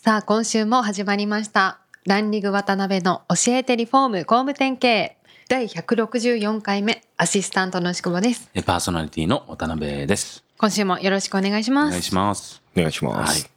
[0.00, 5.16] さあ今週も始まりましたランリング渡辺の教えてリフォーム工務店経営
[5.48, 10.44] 第164回目アシスタントの宿保ですパーソナリティの渡辺です。
[10.56, 12.62] 今週もよろしくお願いしますお願いします。
[12.76, 13.50] お願いしまはいす。。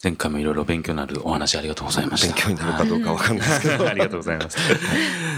[0.00, 2.34] 前回もいろいろ勉強になるお話ありがとうございました。
[2.34, 3.88] 勉強になるかどうかわかんないですけど。
[3.88, 4.58] ありがとうございます。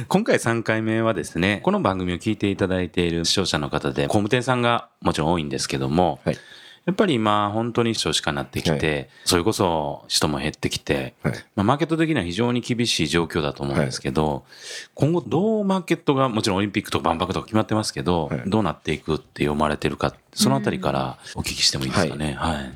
[0.07, 6.39] 今回3回目はですね、この番組を聞いていただいている視聴者の方で、工務店さんがもちろん多いんですけども、はい
[6.87, 11.35] やっぱり今本当に少子化になってきて、それこそ人も減ってきて、はい。
[11.57, 14.45] まあ、マーケット的には非常に厳しい状況だと思うんですけど、
[14.95, 18.43] 今後どうマーケットがもちろんオリンピックとか万博とか決まってますけど、はい。
[18.47, 22.35] どうなっていくって思われてるか、そのあたりからお聞きしてもいいですかね？
[22.39, 22.73] はい。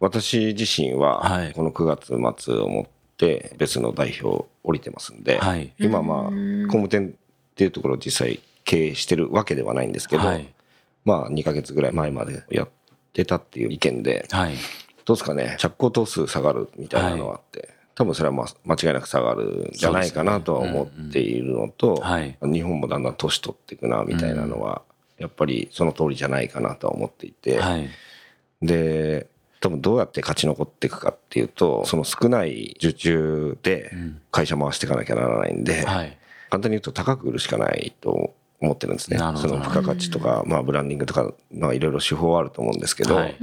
[0.00, 2.86] 私自身ははい、この9月末をもっ
[3.18, 5.74] て別の代表を降りてますんで、はい。
[5.78, 10.48] 今まあ、工務店っていうところを実際経営してるわけではないんですけど、はい。
[11.04, 12.68] まあ2ヶ月ぐらい前までやっ
[13.12, 14.54] てたっていう意見で、はい。
[15.04, 24.82] どうですかね、着工頭数下がるみたいなのがあって、多分それはまあ間違いなく下がるんじゃないかなとは思っているのと、はい日本もだんだん年取っていくなみたいなのは、
[25.18, 27.88] やっぱりその通りじゃないかなとは思っていて、はい。
[28.62, 29.26] で、
[29.60, 33.92] 多分どうやって勝ち残っていくかっていうと、その少ない受注で
[34.30, 36.16] 会社回していかなきゃならないんで、はい。
[36.48, 39.18] 簡単に言うと高く売るしかないと思ってるんですね。
[39.18, 43.36] その付加価値とか、まあブランディングとか、まあいろいろ手法はあると思うんですけど、はい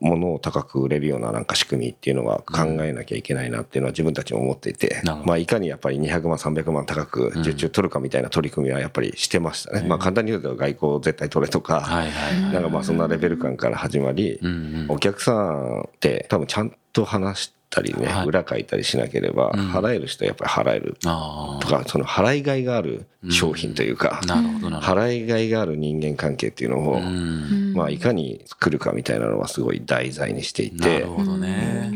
[0.00, 9.86] 物を高く売れるようななんか仕組みっていうのは考えなきゃいけないなっていうのは自分たちも思っていて、まあいかにやっぱり200万300万高く受注取るかみたいな取り組みはやっぱりしてましたね。
[9.88, 12.10] まあ簡単に言うと外交絶対取れとか、はい。
[12.10, 12.52] はい。
[12.52, 14.40] なんかまあそんなレベル感から始まり。
[14.88, 18.26] お客さんって多分ちゃんと話したりね、はい。
[18.26, 20.96] 裏書いたりしなければ、払える人はやっぱり払える。
[21.04, 24.20] あとか、その払いがいがある商品というか。
[24.24, 27.72] 払いがいがある人間関係っていうのを、うん。
[27.74, 31.90] まあいかに作るかみたいなのはすごい題材にしていなてる、ほどね。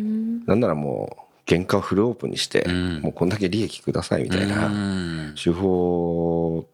[0.47, 3.01] なんならもう原価をフルオープンにして、ん。
[3.01, 5.35] もうこんだけ利益くださいみたいなうん。
[5.43, 6.67] 手法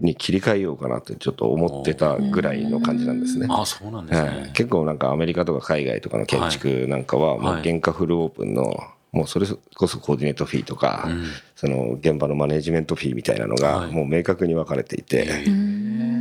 [0.00, 3.46] に切り替えようかなってちょっと思ってたぐらいの感じなんですね。
[3.50, 4.34] あ、そうなんですはい。
[4.34, 4.50] ね。
[4.54, 8.76] 結構なんかアメリカとか海外とかの建築なんかはもうはい原価フルオープンの
[9.12, 9.46] もうそれ
[9.76, 11.24] こそコーディネートフィーとかうん。
[11.56, 13.62] その現場のマネジメントフィーみたいなのはい。
[13.62, 15.24] がもう明確に分かれていて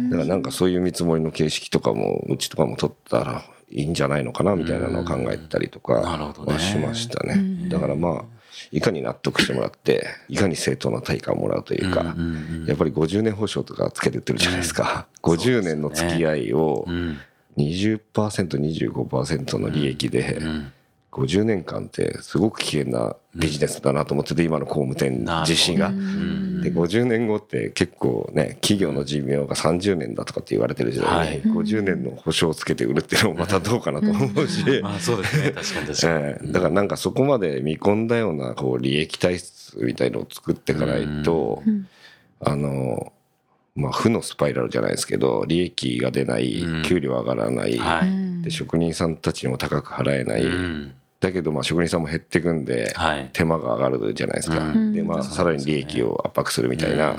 [0.10, 7.70] だからなんかそういう見積もりの形式とかもうちとかも取ったらいいんじゃないのかなみたいなのを考えたりとかはしましたね。
[7.70, 8.39] だからまあ
[8.72, 12.16] いかに納得してもらっていかに正当な対価をもらうというか
[12.68, 15.08] やっぱり50年保証とかつけてってるじゃないですか。
[15.24, 17.18] 50年の付き合いをうん。
[17.58, 20.72] 20%、25%の利益でうん。
[21.12, 25.90] 50年間ってすごく危険なビジネスだなと思ってて、今の工務店自身が。
[25.90, 35.52] で、50年後って結構ね、企業の寿命が30年だとかって言われてる時代に、50年の保証をつけて売るっていうのもまたどうかなと思うし、まあそうですね。
[35.58, 36.48] 確かに確かええ。
[36.52, 41.64] だからなんかそこまで見込んだようなこう利益体質みたいのを作っていかないと、
[42.40, 43.12] あの、
[43.76, 47.80] まあ負のスパイラルじゃないですけど、利益が出ない、給料上がらない、に。
[47.80, 48.44] はい。
[48.44, 50.94] で職人さんたちにも高く払えない、うん。
[51.20, 53.30] だけどまあ職人さんも減ってくんで、はい。
[53.34, 54.94] 手間が上がるじゃないですか、うん。
[54.94, 57.16] でまあさらに利益を圧迫するみたいな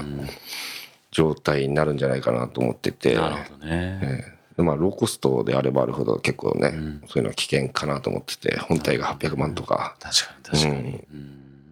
[1.10, 4.24] 状態になるんじゃないかなと思ってて、なるほどね。
[4.56, 6.70] でまあローコストであればあるほど結構ね、
[7.08, 9.96] そういうのは危険かなと思ってて本体が800万とか。
[10.00, 11.04] 確かに確かに。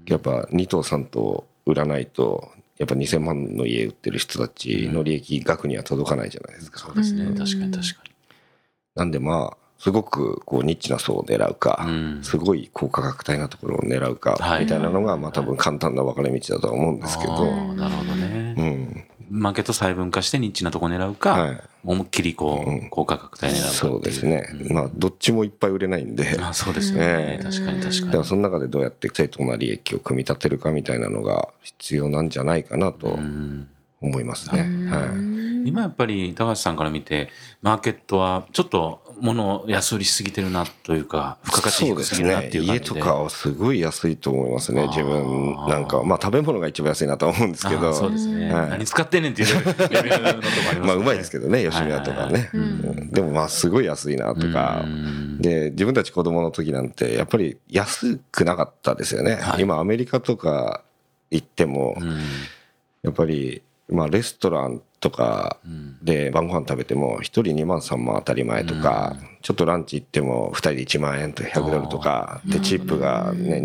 [0.07, 7.25] やっぱ2頭3頭売らないとやっぱ2000万の家売ってる人たちの利益額には届かないじゃないですか、そうですね。
[7.37, 8.03] 確かに確か
[8.95, 12.21] なんでまあすごくこうニッチな層を狙うか、うん。
[12.23, 14.65] すごい高価格帯なところを狙うかはい。
[14.65, 18.55] みたいなのがまあ多分簡単な分かれ道だとは思うんですけど、ーなるほどね。
[18.59, 21.61] うん、マーケット細分化してニッチなとこ狙うか、はい。
[21.85, 27.05] 思いっきりこう、高価格帯狙うかそうですね、まあどっちもいっぱい売れないんで、あそうですよね。
[27.05, 27.45] ええ。
[27.45, 28.07] 確かに確かに。
[28.07, 33.69] だからその中でどうやって正当な利益を組み立てるかみたいなのが必要なんじゃないかなとうん。
[34.01, 34.61] 思いますね。
[34.89, 35.07] は
[35.65, 37.31] い、今やっぱり高橋さんから見て、
[37.63, 42.89] マーケットはちょっと物を安売りしすぎてるなというか、付加価値そうですす低ぎるなっねていう感じで。
[42.89, 45.57] 家とかはすごい安いと思いますね自分。
[45.69, 47.91] なんかまあ食べ物が一番安いなとは思うんですけど。
[47.91, 48.53] あそうですね。
[48.53, 48.71] はい。
[48.71, 50.87] 何使ってんねんっていうレベルのとこありまね。
[50.87, 53.11] まあうまいですけどね吉見屋とかね、うん。
[53.11, 54.83] でもまあすごい安いなとか。
[54.85, 55.39] うん。
[55.41, 59.37] で、自分たち子供の時なんて、やっぱり安くなかったですよね。
[59.37, 59.63] はい。
[59.63, 60.83] 今、アメリカとか
[61.31, 62.19] 行っても、うん。
[63.03, 65.99] やっぱり、まあ、レストランとかうん。
[66.03, 73.65] で晩ご飯食べても、1人2万3万当たり前とか、ちょっとランチ行っても、2人で1万円と100ドルとか、で、チップがね、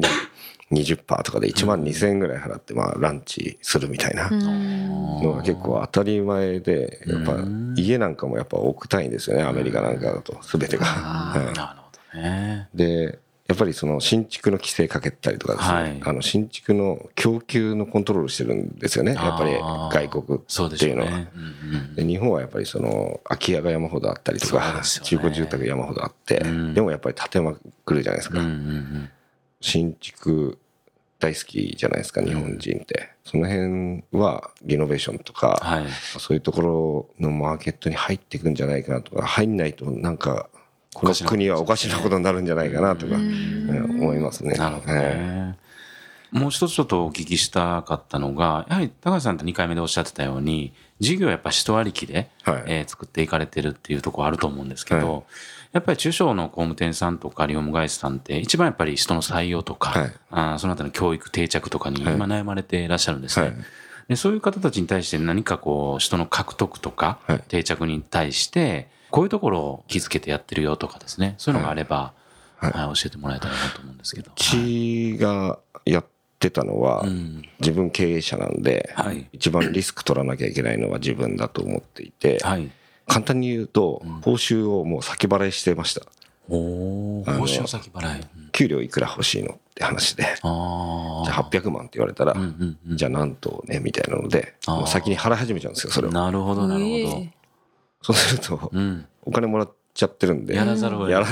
[0.71, 7.73] 20%とかで1万2000円ぐらい払って、まあ、ランチするみたいなのが結構当たり前で、やっぱうん。
[7.77, 10.85] 家なんかもやっぱ億単位ですよね、アメリカなんかだと、すべてが。
[10.85, 11.45] はい。
[11.53, 12.69] なるほどね。
[12.73, 13.19] で、
[13.53, 16.01] やっぱりその新築の規制かけたりとかですね、はい。
[16.03, 19.53] あの新築の供給のコントロールしてるんですよね、やっぱり
[20.09, 20.41] 外国っ
[20.77, 21.09] ていうのは。
[21.09, 21.31] しょうね。
[21.35, 21.95] うんうん。
[21.95, 24.81] で日本はやっぱりその空き家が山ほどあったりとか、ね。
[25.03, 26.73] 中古住宅山ほどあって、うん。
[26.73, 27.53] でもやっぱり建てま
[27.85, 29.09] くるじゃないですか、うんうん
[29.65, 30.59] 新築
[31.19, 35.85] 大好きじゃないですか日本人って、その辺はリノベーションとか、はい。
[36.19, 40.49] そういうところのマーケットに入っていくんじゃないかなとか入んないとなんか
[40.93, 43.97] この国はおかしなことになるんじゃないかなとか、うん。
[44.01, 44.53] 思いますね。
[44.53, 45.57] なるほどえね。
[46.31, 52.63] もう一つちょっとお聞きしたかったのが、やはり高橋さんって2回目でおっしゃってたように、事業はやっぱ人ありきで、はい。
[52.67, 55.23] えー作っていかれてるっていうところあると思うんですけど、はい。
[55.73, 60.11] やっぱり中小の工務店さんとかリフォーム会社さんって一番やっぱり人の採用とか、はい。
[60.31, 62.15] あーそのあたりの教育定着とかにはい。
[62.15, 63.47] 今悩まれていらっしゃるんですね。
[63.47, 63.55] はい。
[64.09, 67.43] でそういう方たちに対して何かこう人の獲得とかはい。
[67.47, 72.13] 定着に対してこういうところを気づけてやってるよとかですねそういうのがあれば、
[72.57, 74.31] はいはい教えてもらえたらなと思うんですけど。
[74.31, 76.05] うちがやっ
[76.39, 82.71] てたのは、うん自分経営者なんで、はい一番リスク取らなきゃいけないのは自分だと思っていて、はい。
[83.05, 86.03] 簡単に言うと、報酬をもう先払いしてました。
[86.47, 88.21] 報酬先払い。
[88.21, 91.25] うん給料いくら欲しいのって話で、ああ。
[91.25, 96.11] じゃあ800万って言われたら、うんうんうんじゃあなんとね、みたいなので、もう先に払い始めちゃうんですよ、それを。
[96.11, 97.42] なるほど、なるほど。
[98.03, 99.05] そうすると、うん。
[99.23, 101.25] お金もらっちゃってるんで、やらざるを得ない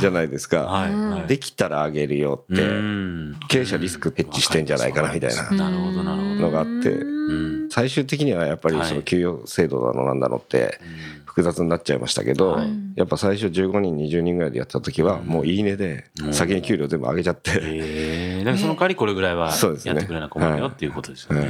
[0.00, 0.64] じゃないですか。
[0.64, 0.94] はい。
[0.94, 1.26] はい。
[1.26, 5.50] できたらあげるよって、うん経営者リスクヘッジしてんじゃないかなみたいな。
[5.50, 7.70] のがあって、うん。
[7.70, 10.80] 最終的にはやっぱりその給与制度だのなんだのって
[11.24, 18.44] 複雑になっちゃいましたけど、はいやっぱ最初15人20人ぐらいでやってた時はもういいねで先に給料全部上げちゃって、ええ。
[18.44, 19.52] だからその代わりこれぐらいは
[19.84, 21.42] やってくれな困るよっていうことですよね。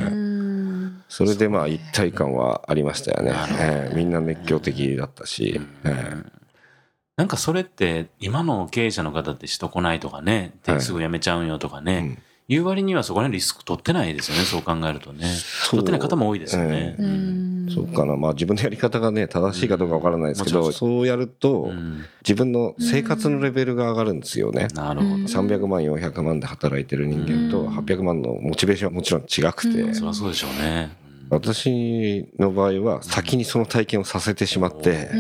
[1.08, 3.97] それでまあ一体感はありましたよね、ええ。
[3.97, 6.37] みんな熱狂的だったし、ええ。
[7.17, 10.81] なんかそれって今の経営者の方ってしとこないとかね、はい。
[10.81, 12.19] すぐ辞めちゃうんよとかねうん、
[12.49, 15.26] 言う割にはそこら辺リスク取ってないですよね、そう考えるとね。
[15.70, 16.97] 取ってない方も多いですよね。
[16.99, 17.03] え。
[17.03, 18.17] うんそうかな。
[18.17, 22.05] まあ自分のやり方がね正しいかどうかわからないですけど、そうやるとうん。
[22.26, 25.14] 自分の生活のレベルが上がるんですよね、なるほど。
[25.25, 30.90] 300万400万で働いてる人間と800万のモチベーションはもちろん違くて、そりゃそうでしょうね。
[31.28, 35.11] 私の場合は先にその体験をさせてしまって。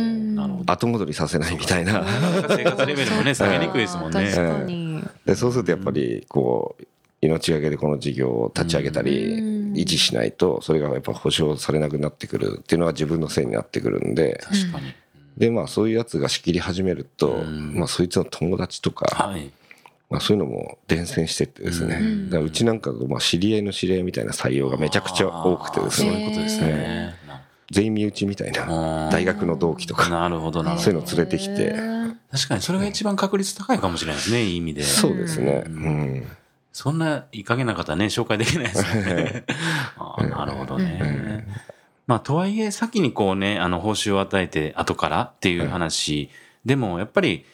[0.66, 2.04] 後戻りさせないみたいな。
[2.48, 4.30] 生活レベルもね、下げにくいですもんね。
[4.30, 5.02] 確かに。
[5.24, 6.84] でそうするとやっぱりこう
[7.26, 9.72] 命がけでこの事業を立ち上げたりうん。
[9.74, 14.94] 維持しないとそれがやっぱ保証されなくなってくるっていうのは自分のせいになってくるんで確かに。
[15.36, 17.74] でまあそういうやつが仕切り始めるとうん。
[17.74, 19.50] まあそいつの友達とかはい。
[20.08, 21.98] まあそういうのも伝染してってですね。
[22.00, 22.30] うん。
[22.30, 27.14] だからうちなんかまあ知り合いの知り合いみたいな採用がめちゃくちゃ多くてですそうねいうことですね。
[27.70, 30.82] 全員身内みたいな大学の同期とかなるほど、なるほど。
[30.84, 31.74] そういうの連れてきて。
[32.30, 34.82] 確かにそれが一番確率高いかもしれないですね、いい意味で。
[34.82, 35.64] そうですね。
[35.66, 36.26] うん
[36.76, 39.44] そんないい加減な方ね、紹介できないですよね。
[39.96, 41.46] ああなるほどね。
[42.06, 46.28] まあ、とはいえ、先にこうね、あの、報酬を与えて、後からっていう話、
[46.66, 47.46] でも、やっぱり、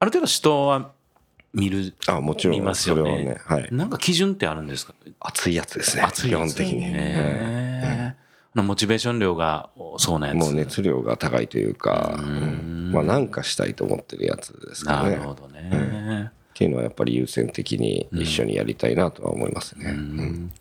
[0.00, 0.90] ある程度人は
[1.54, 3.12] 見る、あもちろ見んますよね。
[3.12, 3.68] はねはい。
[3.70, 4.94] なんか基準ってあるんですか？
[5.20, 6.02] 熱いやつですね。
[6.02, 8.16] 熱いやつ基本的にね。
[8.54, 10.36] あのモチベーション量がそうなやつ。
[10.36, 12.26] もう熱量が高いというか、うん。
[12.26, 12.30] う
[12.88, 12.90] ん。
[12.92, 15.10] まあなんかしたいと思ってるやつですかね。
[15.10, 16.32] なるほどね。
[16.58, 19.90] っていうのはやっぱり優先的に一緒にやりたいなとは思いますね。
[19.90, 20.52] うん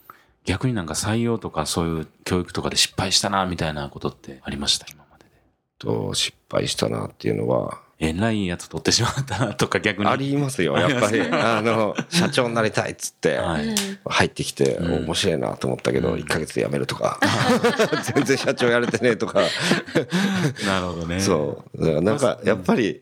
[0.45, 4.85] 逆になんか採用とかそういう教育とかで失敗したなみたいなことってありました？
[4.89, 5.31] 今までで。
[5.79, 10.07] と失敗したなっていうのは、えらいやつ取ってしまったなとか逆に？
[10.09, 11.19] ありますよ、やっぱり。
[11.21, 13.75] あの、社長になりたいっつって、はい。
[14.05, 17.19] 入ってきて、うん面白いなと思ったけど、うん1ヶ月で辞めるとか、
[18.15, 19.41] 全然社長やれてねえとか、
[20.65, 21.19] なるほどね。
[21.19, 22.01] そう。
[22.03, 23.01] なんか、やっぱり、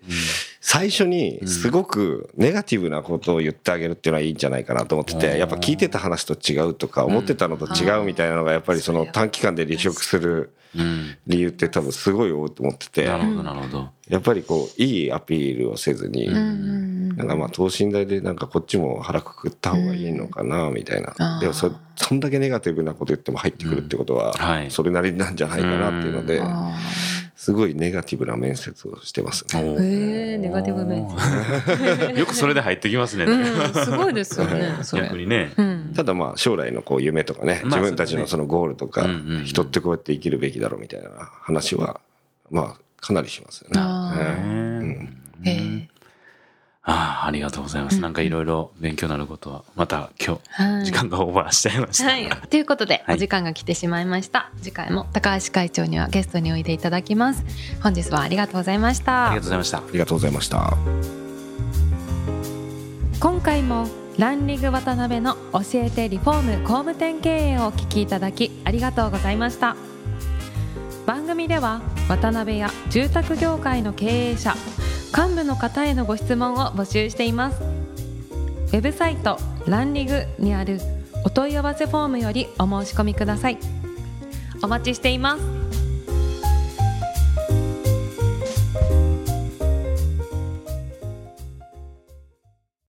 [0.68, 11.18] 最初にすごくネガティブなことを言ってあげるっていうのはいいんじゃないかなと思ってうんて、やっぱ聞いてた話と違うとか、思ってたのと違うみたいなのが、やっぱりその短期間で離職するうん。
[11.26, 13.90] 理由って多分すごい多いと思ってて、なるほど、なるほど。
[14.10, 21.40] やっぱりこう、いいアピールをせずに、なんかまあ等身大でなんかこっちも腹くくった方がいいのかな、みたいな。
[21.40, 26.42] でもそ、そんだけネガティブなこと言っても入ってくるってことははい、それなりなんじゃないかなっていうので、
[27.36, 29.62] すごいネガティブな面接をしてますね。
[29.62, 32.20] へえネガティブ面接。
[32.20, 39.08] よくそれで入ってきますね、うん、すごいですよね逆にね、うん、ただまあ将来のこう夢とかね、自分たちのそのゴールとか、
[39.44, 41.10] 人ってこうやって生きるべきだろうみたいな
[41.42, 42.00] 話は
[42.50, 43.82] まあかなりしますよね。
[43.82, 45.24] うん。
[45.44, 45.90] へ
[46.88, 48.00] ああ、ありがとうございます。
[48.00, 52.12] なんかいろいろ勉強になることは、また今日、時間がオーバーしちゃいました。
[52.12, 52.30] はい。
[52.50, 54.52] ということで、お時間が来てしまいました。
[54.62, 57.44] 次回も高橋会長にはゲストにおいでいただきます。
[57.82, 59.32] 本日はありがとうございました。
[59.32, 59.78] ありがとうございました。
[59.80, 60.78] ありがとうございました。
[63.20, 63.88] 今回も
[64.20, 69.76] ランリング渡辺の教えてリフォーム工務店経営をお聞きいただきありがとうございました。
[71.08, 74.56] 番組では渡辺や住宅業界の経営者
[75.16, 77.64] 幹部の方へのご質問を募集しています。
[77.64, 80.80] ウェブサイトランリグにある
[81.24, 83.58] お問い合わせフォームよりお申し込みください。
[84.62, 85.55] お待ちしています。